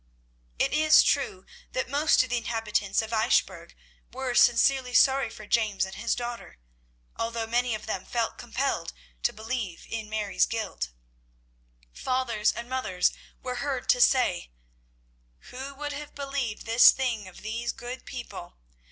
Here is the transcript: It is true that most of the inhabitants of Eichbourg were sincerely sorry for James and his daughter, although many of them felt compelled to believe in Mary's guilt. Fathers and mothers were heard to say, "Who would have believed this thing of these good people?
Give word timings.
It 0.57 0.73
is 0.73 1.03
true 1.03 1.45
that 1.73 1.87
most 1.87 2.23
of 2.23 2.31
the 2.31 2.37
inhabitants 2.37 3.03
of 3.03 3.11
Eichbourg 3.13 3.75
were 4.11 4.33
sincerely 4.33 4.95
sorry 4.95 5.29
for 5.29 5.45
James 5.45 5.85
and 5.85 5.93
his 5.93 6.15
daughter, 6.15 6.57
although 7.17 7.45
many 7.45 7.75
of 7.75 7.85
them 7.85 8.03
felt 8.05 8.39
compelled 8.39 8.93
to 9.21 9.31
believe 9.31 9.85
in 9.87 10.09
Mary's 10.09 10.47
guilt. 10.47 10.89
Fathers 11.93 12.51
and 12.51 12.67
mothers 12.67 13.11
were 13.43 13.57
heard 13.61 13.87
to 13.89 14.01
say, 14.01 14.49
"Who 15.51 15.75
would 15.75 15.93
have 15.93 16.15
believed 16.15 16.65
this 16.65 16.89
thing 16.89 17.27
of 17.27 17.43
these 17.43 17.71
good 17.71 18.03
people? 18.03 18.57